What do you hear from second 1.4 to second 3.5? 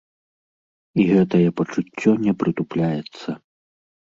пачуццё не прытупляецца.